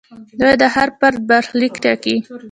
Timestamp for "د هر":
0.61-0.89